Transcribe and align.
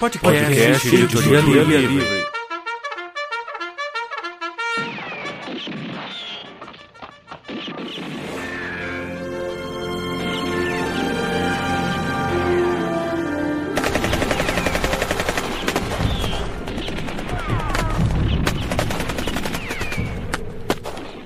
Podcast, 0.00 0.24
Podcast 0.24 0.96
Editoria 0.96 1.40
Livre. 1.42 1.76
Livre. 1.76 2.26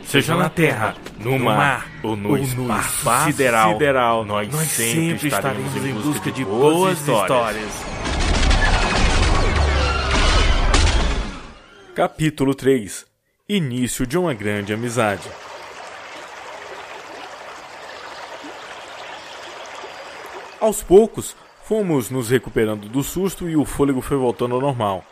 Seja 0.08 0.34
na 0.34 0.48
terra, 0.48 0.96
no 1.20 1.38
mar 1.38 1.86
ou 2.02 2.16
no, 2.16 2.30
ou 2.30 2.38
espaço, 2.38 3.08
no 3.08 3.24
sideral, 3.26 3.72
sideral, 3.72 4.24
nós, 4.24 4.48
nós 4.52 4.66
sempre 4.68 5.28
estaremos 5.28 5.76
em 5.76 5.94
busca 5.94 6.32
de 6.32 6.44
boas 6.44 6.98
histórias. 6.98 7.22
histórias. 7.22 7.93
Capítulo 11.94 12.56
3 12.56 13.06
Início 13.48 14.04
de 14.04 14.18
uma 14.18 14.34
grande 14.34 14.74
amizade. 14.74 15.22
Aos 20.60 20.82
poucos, 20.82 21.36
fomos 21.62 22.10
nos 22.10 22.28
recuperando 22.30 22.88
do 22.88 23.00
susto 23.04 23.48
e 23.48 23.56
o 23.56 23.64
fôlego 23.64 24.00
foi 24.00 24.16
voltando 24.16 24.56
ao 24.56 24.60
normal. 24.60 25.04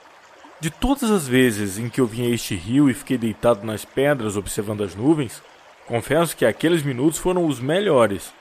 De 0.58 0.70
todas 0.70 1.08
as 1.08 1.28
vezes 1.28 1.78
em 1.78 1.88
que 1.88 2.00
eu 2.00 2.06
vim 2.06 2.26
a 2.26 2.34
este 2.34 2.56
rio 2.56 2.90
e 2.90 2.94
fiquei 2.94 3.16
deitado 3.16 3.64
nas 3.64 3.84
pedras 3.84 4.36
observando 4.36 4.82
as 4.82 4.96
nuvens, 4.96 5.40
confesso 5.86 6.36
que 6.36 6.44
aqueles 6.44 6.82
minutos 6.82 7.16
foram 7.16 7.46
os 7.46 7.60
melhores. 7.60 8.32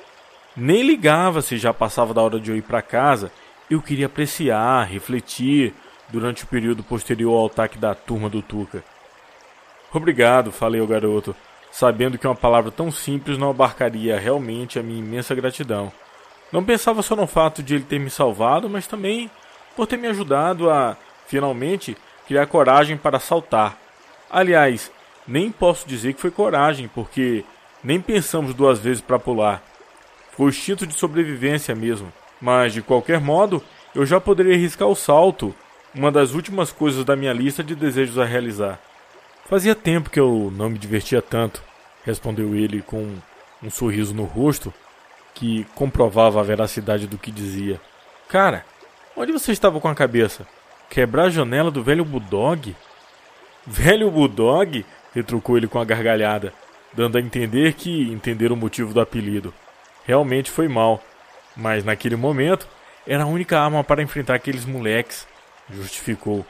Nem 0.58 0.82
ligava 0.82 1.44
se 1.44 1.60
já 1.60 1.72
passava 1.72 2.12
da 2.12 2.24
hora 2.24 2.40
de 2.40 2.50
eu 2.50 2.58
ir 2.58 2.64
para 2.64 2.82
casa, 2.82 3.32
eu 3.70 3.80
queria 3.84 4.08
apreciar, 4.08 4.84
refletir, 4.88 5.76
durante 6.12 6.44
o 6.44 6.48
período 6.48 6.84
posterior 6.84 7.34
ao 7.34 7.46
ataque 7.48 7.78
da 7.78 7.96
turma 7.96 8.30
do 8.30 8.42
Tuca. 8.42 8.84
Obrigado, 9.94 10.52
falei 10.52 10.80
ao 10.80 10.88
garoto, 10.88 11.36
sabendo 11.72 12.18
que 12.18 12.28
uma 12.28 12.36
palavra 12.36 12.72
tão 12.72 12.92
simples 12.92 13.38
não 13.38 13.50
abarcaria 13.50 14.20
realmente 14.20 14.78
a 14.78 14.84
minha 14.84 15.00
imensa 15.00 15.34
gratidão. 15.36 15.92
Não 16.52 16.64
pensava 16.64 17.02
só 17.02 17.16
no 17.16 17.28
fato 17.28 17.64
de 17.64 17.76
ele 17.76 17.84
ter 17.84 18.00
me 18.00 18.10
salvado, 18.10 18.70
mas 18.70 18.88
também 18.88 19.32
por 19.76 19.88
ter 19.88 19.98
me 19.98 20.08
ajudado 20.08 20.70
a, 20.70 20.98
finalmente, 21.28 21.96
criar 22.28 22.46
coragem 22.48 22.98
para 22.98 23.20
saltar. 23.20 23.78
Aliás, 24.30 24.92
nem 25.28 25.52
posso 25.52 25.88
dizer 25.88 26.14
que 26.14 26.22
foi 26.22 26.32
coragem, 26.32 26.90
porque 26.94 27.44
nem 27.84 28.02
pensamos 28.02 28.54
duas 28.54 28.80
vezes 28.80 29.02
para 29.02 29.20
pular. 29.20 29.62
Foi 30.32 30.48
o 30.48 30.50
instinto 30.50 30.86
de 30.86 30.94
sobrevivência 30.94 31.76
mesmo. 31.76 32.12
Mas, 32.40 32.74
de 32.74 32.82
qualquer 32.82 33.20
modo, 33.20 33.62
eu 33.94 34.06
já 34.06 34.20
poderia 34.20 34.56
arriscar 34.56 34.88
o 34.88 34.96
salto 34.96 35.54
uma 35.94 36.12
das 36.12 36.34
últimas 36.34 36.72
coisas 36.72 37.04
da 37.04 37.16
minha 37.16 37.34
lista 37.34 37.64
de 37.64 37.76
desejos 37.76 38.18
a 38.18 38.26
realizar. 38.26 38.80
Fazia 39.46 39.76
tempo 39.76 40.10
que 40.10 40.20
eu 40.20 40.52
não 40.56 40.70
me 40.70 40.78
divertia 40.78 41.22
tanto, 41.22 41.62
respondeu 42.06 42.56
ele 42.56 42.82
com 42.82 43.18
um 43.62 43.70
sorriso 43.70 44.14
no 44.14 44.24
rosto 44.24 44.74
que 45.34 45.66
comprovava 45.76 46.40
a 46.40 46.44
veracidade 46.44 47.08
do 47.08 47.18
que 47.18 47.32
dizia. 47.32 47.80
Cara, 48.30 48.66
onde 49.16 49.32
você 49.32 49.52
estava 49.52 49.80
com 49.80 49.88
a 49.88 49.96
cabeça? 49.96 50.48
Quebrar 50.90 51.24
a 51.24 51.30
janela 51.30 51.72
do 51.72 51.84
velho 51.84 52.06
Bulldog? 52.06 52.76
Velho 53.66 54.10
Bulldog? 54.10 54.86
retrucou 55.14 55.58
ele 55.58 55.68
com 55.68 55.80
a 55.80 55.84
gargalhada, 55.86 56.54
dando 56.94 57.18
a 57.18 57.22
entender 57.22 57.74
que 57.74 58.12
entender 58.12 58.52
o 58.52 58.56
motivo 58.56 58.94
do 58.94 59.02
apelido. 59.02 59.54
Realmente 60.06 60.50
foi 60.50 60.68
mal, 60.68 61.04
mas 61.56 61.84
naquele 61.84 62.16
momento 62.16 62.68
era 63.06 63.24
a 63.24 63.28
única 63.28 63.60
arma 63.60 63.84
para 63.84 64.02
enfrentar 64.02 64.36
aqueles 64.36 64.66
moleques 64.66 65.28
justificou. 65.74 66.46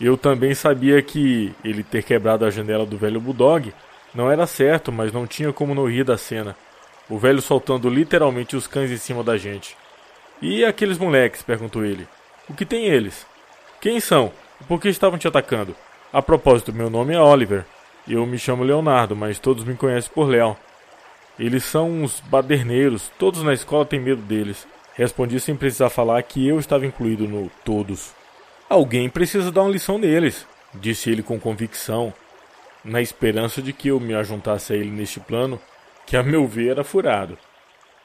Eu 0.00 0.16
também 0.16 0.54
sabia 0.54 1.00
que 1.02 1.54
ele 1.64 1.82
ter 1.82 2.02
quebrado 2.02 2.44
a 2.44 2.50
janela 2.50 2.84
do 2.84 2.96
velho 2.96 3.20
Bulldog 3.20 3.72
não 4.14 4.30
era 4.30 4.46
certo, 4.46 4.92
mas 4.92 5.12
não 5.12 5.26
tinha 5.26 5.52
como 5.52 5.74
não 5.74 5.88
rir 5.88 6.04
da 6.04 6.18
cena. 6.18 6.56
O 7.08 7.18
velho 7.18 7.40
soltando 7.40 7.88
literalmente 7.88 8.56
os 8.56 8.66
cães 8.66 8.90
em 8.90 8.96
cima 8.96 9.22
da 9.22 9.36
gente. 9.36 9.76
E 10.40 10.64
aqueles 10.64 10.98
moleques? 10.98 11.42
perguntou 11.42 11.84
ele. 11.84 12.06
O 12.48 12.54
que 12.54 12.66
tem 12.66 12.86
eles? 12.86 13.26
Quem 13.80 14.00
são? 14.00 14.32
por 14.68 14.80
que 14.80 14.88
estavam 14.88 15.18
te 15.18 15.26
atacando? 15.26 15.74
A 16.12 16.22
propósito, 16.22 16.72
meu 16.72 16.88
nome 16.88 17.14
é 17.14 17.20
Oliver. 17.20 17.64
Eu 18.06 18.24
me 18.26 18.38
chamo 18.38 18.64
Leonardo, 18.64 19.16
mas 19.16 19.38
todos 19.38 19.64
me 19.64 19.74
conhecem 19.74 20.10
por 20.12 20.28
Léo. 20.28 20.56
Eles 21.38 21.64
são 21.64 21.90
uns 21.90 22.20
baderneiros, 22.20 23.10
todos 23.18 23.42
na 23.42 23.54
escola 23.54 23.84
têm 23.84 24.00
medo 24.00 24.22
deles. 24.22 24.66
Respondi 24.94 25.40
sem 25.40 25.56
precisar 25.56 25.90
falar 25.90 26.22
que 26.22 26.46
eu 26.46 26.58
estava 26.58 26.84
incluído 26.84 27.26
no 27.26 27.50
todos. 27.64 28.14
Alguém 28.72 29.06
precisa 29.06 29.52
dar 29.52 29.64
uma 29.64 29.70
lição 29.70 29.98
neles, 29.98 30.46
disse 30.72 31.10
ele 31.10 31.22
com 31.22 31.38
convicção, 31.38 32.10
na 32.82 33.02
esperança 33.02 33.60
de 33.60 33.70
que 33.70 33.88
eu 33.88 34.00
me 34.00 34.14
ajuntasse 34.14 34.72
a 34.72 34.76
ele 34.76 34.90
neste 34.90 35.20
plano, 35.20 35.60
que 36.06 36.16
a 36.16 36.22
meu 36.22 36.46
ver 36.46 36.70
era 36.70 36.82
furado. 36.82 37.36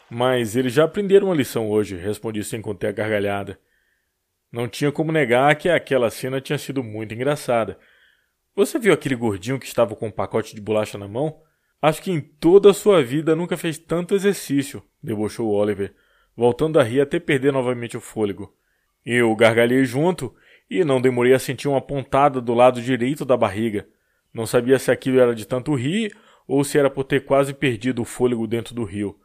Mas 0.10 0.58
eles 0.58 0.74
já 0.74 0.84
aprenderam 0.84 1.28
uma 1.28 1.36
lição 1.36 1.70
hoje, 1.70 1.96
respondi 1.96 2.44
sem 2.44 2.62
conter 2.62 2.88
a 2.88 2.92
gargalhada. 2.92 3.58
Não 4.52 4.68
tinha 4.68 4.92
como 4.92 5.10
negar 5.10 5.56
que 5.56 5.70
aquela 5.70 6.10
cena 6.10 6.42
tinha 6.42 6.58
sido 6.58 6.84
muito 6.84 7.14
engraçada. 7.14 7.80
Você 8.54 8.78
viu 8.78 8.92
aquele 8.92 9.16
gordinho 9.16 9.58
que 9.58 9.68
estava 9.68 9.96
com 9.96 10.08
um 10.08 10.12
pacote 10.12 10.54
de 10.54 10.60
bolacha 10.60 10.98
na 10.98 11.08
mão? 11.08 11.40
Acho 11.82 12.02
que 12.02 12.12
em 12.12 12.20
toda 12.20 12.72
a 12.72 12.74
sua 12.74 13.02
vida 13.02 13.38
nunca 13.38 13.56
fez 13.56 13.78
tanto 13.78 14.14
exercício, 14.14 14.84
debochou 15.02 15.50
Oliver, 15.50 15.96
voltando 16.36 16.78
a 16.78 16.84
rir 16.84 17.00
até 17.00 17.22
perder 17.22 17.54
novamente 17.54 17.96
o 17.96 18.02
fôlego. 18.02 18.54
Eu 19.06 19.34
gargalhei 19.34 19.86
junto 19.86 20.36
e 20.70 20.84
não 20.84 21.02
demorei 21.02 21.34
a 21.34 21.40
sentir 21.40 21.68
uma 21.68 21.82
pontada 21.82 22.42
do 22.42 22.54
lado 22.54 22.82
direito 22.82 23.24
da 23.24 23.38
barriga. 23.38 23.88
Não 24.34 24.46
sabia 24.46 24.78
se 24.78 24.92
aquilo 24.92 25.20
era 25.20 25.34
de 25.34 25.46
tanto 25.46 25.74
rir 25.74 26.16
ou 26.48 26.64
se 26.64 26.78
era 26.78 26.90
por 26.90 27.04
ter 27.04 27.26
quase 27.26 27.54
perdido 27.54 28.02
o 28.02 28.06
fôlego 28.06 28.48
dentro 28.48 28.76
do 28.76 28.84
rio. 28.84 29.20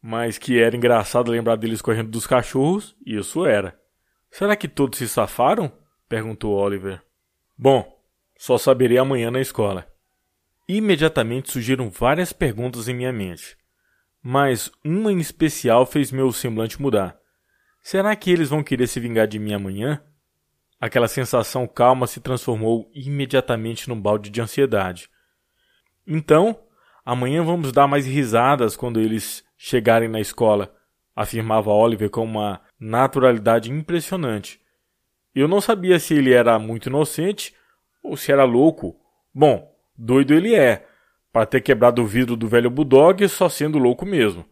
Mas 0.00 0.38
que 0.38 0.60
era 0.60 0.76
engraçado 0.76 1.30
lembrar 1.30 1.56
deles 1.56 1.82
correndo 1.82 2.10
dos 2.10 2.26
cachorros, 2.26 2.96
isso 3.04 3.44
era. 3.46 3.78
Será 4.30 4.54
que 4.54 4.68
todos 4.68 4.98
se 4.98 5.08
safaram? 5.08 5.72
perguntou 6.08 6.54
Oliver. 6.54 7.02
Bom, 7.56 7.98
só 8.36 8.56
saberei 8.56 8.98
amanhã 8.98 9.30
na 9.30 9.40
escola. 9.40 9.86
Imediatamente 10.68 11.50
surgiram 11.50 11.90
várias 11.90 12.32
perguntas 12.32 12.88
em 12.88 12.94
minha 12.94 13.12
mente. 13.12 13.56
Mas 14.22 14.70
uma 14.84 15.10
em 15.10 15.18
especial 15.18 15.86
fez 15.86 16.12
meu 16.12 16.30
semblante 16.32 16.80
mudar. 16.80 17.18
Será 17.82 18.14
que 18.14 18.30
eles 18.30 18.50
vão 18.50 18.62
querer 18.62 18.86
se 18.86 19.00
vingar 19.00 19.26
de 19.26 19.38
mim 19.38 19.54
amanhã? 19.54 20.02
Aquela 20.80 21.08
sensação 21.08 21.66
calma 21.66 22.06
se 22.06 22.20
transformou 22.20 22.90
imediatamente 22.94 23.88
num 23.88 24.00
balde 24.00 24.30
de 24.30 24.40
ansiedade. 24.40 25.10
Então, 26.06 26.58
amanhã 27.04 27.42
vamos 27.42 27.72
dar 27.72 27.88
mais 27.88 28.06
risadas 28.06 28.76
quando 28.76 29.00
eles 29.00 29.44
chegarem 29.56 30.08
na 30.08 30.20
escola, 30.20 30.72
afirmava 31.16 31.70
Oliver 31.70 32.08
com 32.08 32.24
uma 32.24 32.60
naturalidade 32.78 33.72
impressionante. 33.72 34.60
Eu 35.34 35.48
não 35.48 35.60
sabia 35.60 35.98
se 35.98 36.14
ele 36.14 36.32
era 36.32 36.58
muito 36.58 36.88
inocente 36.88 37.54
ou 38.02 38.16
se 38.16 38.30
era 38.30 38.44
louco. 38.44 38.96
Bom, 39.34 39.68
doido 39.96 40.32
ele 40.32 40.54
é, 40.54 40.86
para 41.32 41.44
ter 41.44 41.60
quebrado 41.60 42.02
o 42.02 42.06
vidro 42.06 42.36
do 42.36 42.48
velho 42.48 42.70
Bulldog 42.70 43.28
só 43.28 43.48
sendo 43.48 43.78
louco 43.78 44.06
mesmo. 44.06 44.44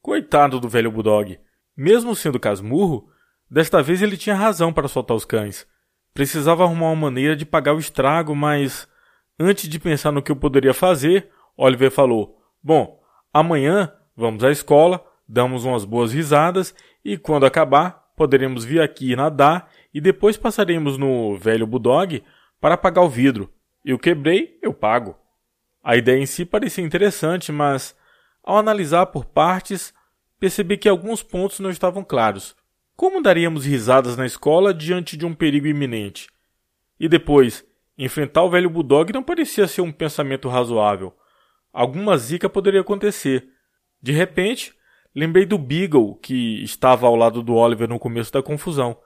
Coitado 0.00 0.60
do 0.60 0.68
velho 0.68 0.92
Bulldog. 0.92 1.38
Mesmo 1.76 2.14
sendo 2.14 2.38
casmurro, 2.38 3.11
Desta 3.52 3.82
vez 3.82 4.00
ele 4.00 4.16
tinha 4.16 4.34
razão 4.34 4.72
para 4.72 4.88
soltar 4.88 5.14
os 5.14 5.26
cães. 5.26 5.66
Precisava 6.14 6.64
arrumar 6.64 6.86
uma 6.86 6.96
maneira 6.96 7.36
de 7.36 7.44
pagar 7.44 7.74
o 7.74 7.78
estrago, 7.78 8.34
mas 8.34 8.88
antes 9.38 9.68
de 9.68 9.78
pensar 9.78 10.10
no 10.10 10.22
que 10.22 10.32
eu 10.32 10.36
poderia 10.36 10.72
fazer, 10.72 11.28
Oliver 11.54 11.90
falou: 11.90 12.42
Bom, 12.62 12.98
amanhã 13.30 13.92
vamos 14.16 14.42
à 14.42 14.50
escola, 14.50 15.04
damos 15.28 15.66
umas 15.66 15.84
boas 15.84 16.14
risadas 16.14 16.74
e 17.04 17.18
quando 17.18 17.44
acabar, 17.44 18.10
poderemos 18.16 18.64
vir 18.64 18.80
aqui 18.80 19.14
nadar 19.14 19.68
e 19.92 20.00
depois 20.00 20.38
passaremos 20.38 20.96
no 20.96 21.36
velho 21.36 21.66
Bulldog 21.66 22.24
para 22.58 22.78
pagar 22.78 23.02
o 23.02 23.10
vidro. 23.10 23.52
Eu 23.84 23.98
quebrei, 23.98 24.58
eu 24.62 24.72
pago. 24.72 25.14
A 25.84 25.94
ideia 25.94 26.18
em 26.18 26.24
si 26.24 26.46
parecia 26.46 26.82
interessante, 26.82 27.52
mas 27.52 27.94
ao 28.42 28.56
analisar 28.56 29.04
por 29.04 29.26
partes, 29.26 29.92
percebi 30.40 30.78
que 30.78 30.88
alguns 30.88 31.22
pontos 31.22 31.60
não 31.60 31.68
estavam 31.68 32.02
claros. 32.02 32.56
Como 33.02 33.20
daríamos 33.20 33.64
risadas 33.64 34.16
na 34.16 34.24
escola 34.24 34.72
diante 34.72 35.16
de 35.16 35.26
um 35.26 35.34
perigo 35.34 35.66
iminente? 35.66 36.28
E 37.00 37.08
depois, 37.08 37.66
enfrentar 37.98 38.44
o 38.44 38.48
velho 38.48 38.70
Bulldog 38.70 39.12
não 39.12 39.24
parecia 39.24 39.66
ser 39.66 39.80
um 39.80 39.90
pensamento 39.90 40.48
razoável. 40.48 41.12
Alguma 41.72 42.16
zica 42.16 42.48
poderia 42.48 42.80
acontecer. 42.80 43.48
De 44.00 44.12
repente, 44.12 44.72
lembrei 45.12 45.44
do 45.44 45.58
Beagle, 45.58 46.14
que 46.22 46.62
estava 46.62 47.08
ao 47.08 47.16
lado 47.16 47.42
do 47.42 47.56
Oliver 47.56 47.88
no 47.88 47.98
começo 47.98 48.32
da 48.32 48.40
confusão. 48.40 48.96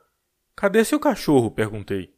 Cadê 0.54 0.84
seu 0.84 1.00
cachorro? 1.00 1.50
perguntei. 1.50 2.12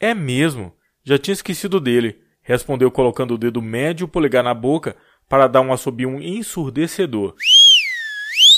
É 0.00 0.14
mesmo. 0.14 0.76
Já 1.04 1.16
tinha 1.16 1.34
esquecido 1.34 1.78
dele, 1.78 2.20
respondeu 2.42 2.90
colocando 2.90 3.34
o 3.34 3.38
dedo 3.38 3.62
médio 3.62 4.02
e 4.02 4.06
o 4.06 4.08
polegar 4.08 4.42
na 4.42 4.52
boca 4.52 4.96
para 5.28 5.46
dar 5.46 5.60
um 5.60 5.72
assobio 5.72 6.20
ensurdecedor. 6.20 7.36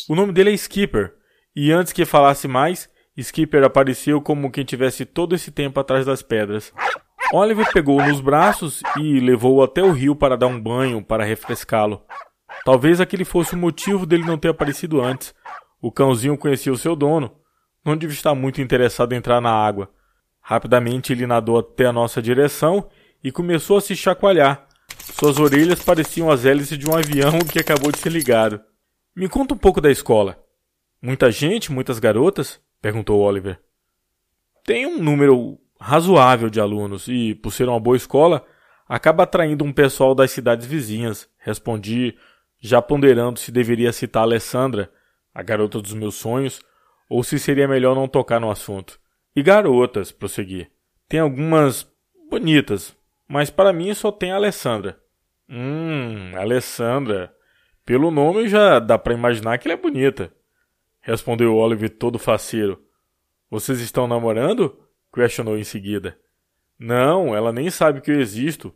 O 0.08 0.14
nome 0.14 0.32
dele 0.32 0.52
é 0.52 0.54
Skipper, 0.54 1.16
e 1.56 1.72
antes 1.72 1.94
que 1.94 2.04
falasse 2.04 2.46
mais, 2.46 2.86
Skipper 3.16 3.64
apareceu 3.64 4.20
como 4.20 4.50
quem 4.50 4.62
tivesse 4.62 5.06
todo 5.06 5.34
esse 5.34 5.50
tempo 5.50 5.80
atrás 5.80 6.04
das 6.04 6.20
pedras. 6.20 6.70
Oliver 7.32 7.72
pegou-o 7.72 8.06
nos 8.06 8.20
braços 8.20 8.82
e 8.98 9.18
levou-o 9.18 9.62
até 9.62 9.82
o 9.82 9.90
rio 9.90 10.14
para 10.14 10.36
dar 10.36 10.48
um 10.48 10.60
banho 10.60 11.02
para 11.02 11.24
refrescá-lo. 11.24 12.04
Talvez 12.62 13.00
aquele 13.00 13.24
fosse 13.24 13.54
o 13.54 13.58
motivo 13.58 14.04
dele 14.04 14.24
não 14.24 14.36
ter 14.36 14.48
aparecido 14.48 15.00
antes. 15.00 15.34
O 15.80 15.90
cãozinho 15.90 16.36
conhecia 16.36 16.72
o 16.72 16.76
seu 16.76 16.94
dono. 16.94 17.32
Não 17.82 17.96
devia 17.96 18.14
estar 18.14 18.34
muito 18.34 18.60
interessado 18.60 19.14
em 19.14 19.16
entrar 19.16 19.40
na 19.40 19.50
água. 19.50 19.90
Rapidamente 20.42 21.12
ele 21.12 21.26
nadou 21.26 21.58
até 21.58 21.86
a 21.86 21.92
nossa 21.92 22.20
direção 22.20 22.88
e 23.24 23.32
começou 23.32 23.78
a 23.78 23.80
se 23.80 23.96
chacoalhar. 23.96 24.66
Suas 25.14 25.38
orelhas 25.38 25.82
pareciam 25.82 26.30
as 26.30 26.44
hélices 26.44 26.78
de 26.78 26.88
um 26.88 26.94
avião 26.94 27.38
que 27.50 27.58
acabou 27.58 27.90
de 27.90 27.98
ser 27.98 28.12
ligado. 28.12 28.60
Me 29.14 29.28
conta 29.28 29.54
um 29.54 29.58
pouco 29.58 29.80
da 29.80 29.90
escola. 29.90 30.45
Muita 31.06 31.30
gente, 31.30 31.70
muitas 31.70 32.00
garotas? 32.00 32.60
perguntou 32.82 33.20
Oliver. 33.20 33.60
Tem 34.64 34.84
um 34.86 35.00
número 35.00 35.56
razoável 35.80 36.50
de 36.50 36.60
alunos 36.60 37.06
e, 37.06 37.32
por 37.32 37.52
ser 37.52 37.68
uma 37.68 37.78
boa 37.78 37.96
escola, 37.96 38.44
acaba 38.88 39.22
atraindo 39.22 39.62
um 39.62 39.72
pessoal 39.72 40.16
das 40.16 40.32
cidades 40.32 40.66
vizinhas, 40.66 41.30
respondi, 41.38 42.16
já 42.58 42.82
ponderando 42.82 43.38
se 43.38 43.52
deveria 43.52 43.92
citar 43.92 44.24
Alessandra, 44.24 44.90
a 45.32 45.44
garota 45.44 45.80
dos 45.80 45.92
meus 45.92 46.16
sonhos, 46.16 46.60
ou 47.08 47.22
se 47.22 47.38
seria 47.38 47.68
melhor 47.68 47.94
não 47.94 48.08
tocar 48.08 48.40
no 48.40 48.50
assunto. 48.50 48.98
E 49.36 49.44
garotas, 49.44 50.10
prossegui. 50.10 50.66
Tem 51.08 51.20
algumas 51.20 51.88
bonitas, 52.28 52.96
mas 53.28 53.48
para 53.48 53.72
mim 53.72 53.94
só 53.94 54.10
tem 54.10 54.32
a 54.32 54.36
Alessandra. 54.36 54.98
Hum, 55.48 56.32
Alessandra. 56.34 57.32
Pelo 57.84 58.10
nome 58.10 58.48
já 58.48 58.80
dá 58.80 58.98
para 58.98 59.14
imaginar 59.14 59.56
que 59.58 59.68
ela 59.68 59.78
é 59.78 59.80
bonita. 59.80 60.34
Respondeu 61.06 61.54
Oliver 61.54 61.88
todo 61.88 62.18
faceiro. 62.18 62.82
Vocês 63.48 63.78
estão 63.78 64.08
namorando? 64.08 64.76
Questionou 65.14 65.56
em 65.56 65.62
seguida. 65.62 66.18
Não, 66.76 67.32
ela 67.32 67.52
nem 67.52 67.70
sabe 67.70 68.00
que 68.00 68.10
eu 68.10 68.20
existo. 68.20 68.74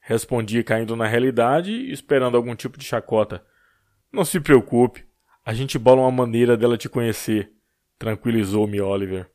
Respondi 0.00 0.64
caindo 0.64 0.96
na 0.96 1.06
realidade 1.06 1.70
e 1.70 1.92
esperando 1.92 2.36
algum 2.36 2.56
tipo 2.56 2.76
de 2.76 2.84
chacota. 2.84 3.46
Não 4.12 4.24
se 4.24 4.40
preocupe, 4.40 5.06
a 5.46 5.54
gente 5.54 5.78
bola 5.78 6.00
uma 6.00 6.10
maneira 6.10 6.56
dela 6.56 6.76
te 6.76 6.88
conhecer, 6.88 7.52
tranquilizou-me 8.00 8.80
Oliver. 8.80 9.30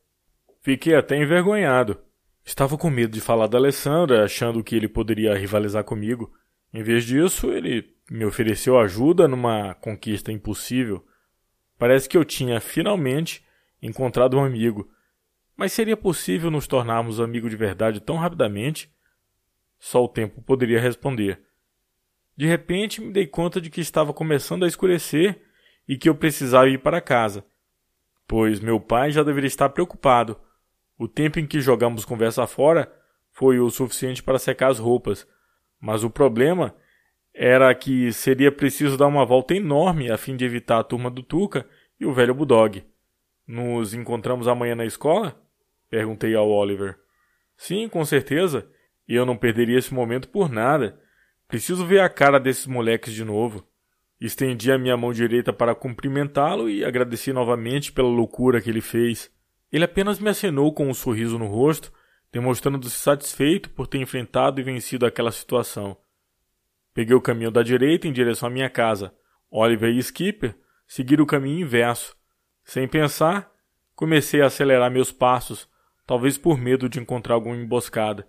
Fiquei 0.60 0.94
até 0.94 1.16
envergonhado. 1.16 1.98
Estava 2.44 2.76
com 2.76 2.90
medo 2.90 3.14
de 3.14 3.20
falar 3.22 3.46
da 3.46 3.56
Alessandra, 3.56 4.22
achando 4.22 4.62
que 4.62 4.76
ele 4.76 4.88
poderia 4.88 5.34
rivalizar 5.34 5.84
comigo. 5.84 6.30
Em 6.70 6.82
vez 6.82 7.02
disso, 7.06 7.50
ele 7.50 7.96
me 8.10 8.26
ofereceu 8.26 8.78
ajuda 8.78 9.26
numa 9.26 9.72
conquista 9.76 10.30
impossível. 10.30 11.02
Parece 11.78 12.08
que 12.08 12.16
eu 12.16 12.24
tinha 12.24 12.60
finalmente 12.60 13.44
encontrado 13.82 14.36
um 14.36 14.44
amigo. 14.44 14.90
Mas 15.56 15.72
seria 15.72 15.96
possível 15.96 16.50
nos 16.50 16.66
tornarmos 16.66 17.20
amigos 17.20 17.50
de 17.50 17.56
verdade 17.56 18.00
tão 18.00 18.16
rapidamente? 18.16 18.90
Só 19.78 20.04
o 20.04 20.08
tempo 20.08 20.42
poderia 20.42 20.80
responder. 20.80 21.40
De 22.36 22.46
repente 22.46 23.00
me 23.00 23.12
dei 23.12 23.26
conta 23.26 23.60
de 23.60 23.70
que 23.70 23.80
estava 23.80 24.12
começando 24.12 24.64
a 24.64 24.68
escurecer 24.68 25.40
e 25.88 25.96
que 25.96 26.08
eu 26.08 26.14
precisava 26.14 26.68
ir 26.68 26.78
para 26.78 27.00
casa, 27.00 27.44
pois 28.26 28.60
meu 28.60 28.78
pai 28.80 29.10
já 29.10 29.22
deveria 29.22 29.46
estar 29.46 29.68
preocupado. 29.70 30.38
O 30.98 31.06
tempo 31.06 31.38
em 31.38 31.46
que 31.46 31.60
jogamos 31.60 32.04
conversa 32.04 32.46
fora 32.46 32.92
foi 33.32 33.58
o 33.58 33.70
suficiente 33.70 34.22
para 34.22 34.38
secar 34.38 34.70
as 34.70 34.78
roupas, 34.78 35.26
mas 35.80 36.02
o 36.04 36.10
problema 36.10 36.74
era 37.38 37.74
que 37.74 38.10
seria 38.14 38.50
preciso 38.50 38.96
dar 38.96 39.06
uma 39.06 39.26
volta 39.26 39.54
enorme 39.54 40.10
a 40.10 40.16
fim 40.16 40.34
de 40.34 40.44
evitar 40.46 40.78
a 40.78 40.82
turma 40.82 41.10
do 41.10 41.22
Tuca 41.22 41.66
e 42.00 42.06
o 42.06 42.12
velho 42.12 42.34
Bulldog. 42.34 42.82
Nos 43.46 43.92
encontramos 43.92 44.48
amanhã 44.48 44.74
na 44.74 44.86
escola? 44.86 45.38
Perguntei 45.90 46.34
ao 46.34 46.48
Oliver. 46.48 46.96
Sim, 47.54 47.90
com 47.90 48.02
certeza. 48.06 48.66
E 49.06 49.14
eu 49.14 49.26
não 49.26 49.36
perderia 49.36 49.78
esse 49.78 49.92
momento 49.92 50.28
por 50.30 50.50
nada. 50.50 50.98
Preciso 51.46 51.84
ver 51.84 52.00
a 52.00 52.08
cara 52.08 52.40
desses 52.40 52.66
moleques 52.66 53.12
de 53.12 53.22
novo. 53.22 53.62
Estendi 54.18 54.72
a 54.72 54.78
minha 54.78 54.96
mão 54.96 55.12
direita 55.12 55.52
para 55.52 55.74
cumprimentá-lo 55.74 56.70
e 56.70 56.86
agradeci 56.86 57.34
novamente 57.34 57.92
pela 57.92 58.08
loucura 58.08 58.62
que 58.62 58.70
ele 58.70 58.80
fez. 58.80 59.30
Ele 59.70 59.84
apenas 59.84 60.18
me 60.18 60.30
acenou 60.30 60.72
com 60.72 60.88
um 60.88 60.94
sorriso 60.94 61.38
no 61.38 61.46
rosto, 61.46 61.92
demonstrando-se 62.32 62.96
satisfeito 62.96 63.68
por 63.70 63.86
ter 63.86 63.98
enfrentado 63.98 64.58
e 64.58 64.64
vencido 64.64 65.04
aquela 65.04 65.30
situação. 65.30 65.98
Peguei 66.96 67.14
o 67.14 67.20
caminho 67.20 67.50
da 67.50 67.62
direita 67.62 68.08
em 68.08 68.12
direção 68.12 68.48
à 68.48 68.50
minha 68.50 68.70
casa. 68.70 69.12
Oliver 69.50 69.90
e 69.90 69.98
Skipper 69.98 70.56
seguiram 70.88 71.24
o 71.24 71.26
caminho 71.26 71.60
inverso. 71.60 72.16
Sem 72.64 72.88
pensar, 72.88 73.52
comecei 73.94 74.40
a 74.40 74.46
acelerar 74.46 74.90
meus 74.90 75.12
passos, 75.12 75.68
talvez 76.06 76.38
por 76.38 76.56
medo 76.56 76.88
de 76.88 76.98
encontrar 76.98 77.34
alguma 77.34 77.54
emboscada, 77.54 78.26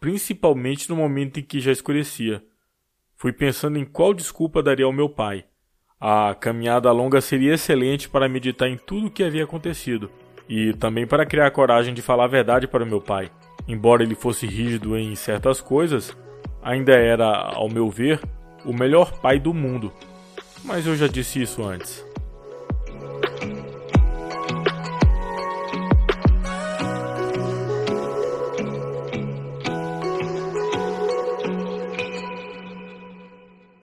principalmente 0.00 0.90
no 0.90 0.96
momento 0.96 1.38
em 1.38 1.42
que 1.44 1.60
já 1.60 1.70
escurecia. 1.70 2.42
Fui 3.14 3.32
pensando 3.32 3.78
em 3.78 3.84
qual 3.84 4.12
desculpa 4.12 4.60
daria 4.60 4.86
ao 4.86 4.92
meu 4.92 5.08
pai. 5.08 5.44
A 6.00 6.34
caminhada 6.34 6.90
longa 6.90 7.20
seria 7.20 7.54
excelente 7.54 8.08
para 8.08 8.28
meditar 8.28 8.68
em 8.68 8.76
tudo 8.76 9.06
o 9.06 9.10
que 9.10 9.22
havia 9.22 9.44
acontecido 9.44 10.10
e 10.48 10.72
também 10.72 11.06
para 11.06 11.24
criar 11.24 11.52
coragem 11.52 11.94
de 11.94 12.02
falar 12.02 12.24
a 12.24 12.26
verdade 12.26 12.66
para 12.66 12.82
o 12.82 12.86
meu 12.88 13.00
pai. 13.00 13.30
Embora 13.68 14.02
ele 14.02 14.16
fosse 14.16 14.46
rígido 14.46 14.98
em 14.98 15.14
certas 15.14 15.60
coisas, 15.60 16.12
ainda 16.62 16.92
era, 16.92 17.26
ao 17.26 17.68
meu 17.68 17.90
ver, 17.90 18.20
o 18.64 18.72
melhor 18.72 19.12
pai 19.20 19.38
do 19.38 19.54
mundo. 19.54 19.92
Mas 20.64 20.86
eu 20.86 20.96
já 20.96 21.06
disse 21.06 21.42
isso 21.42 21.62
antes. 21.62 22.04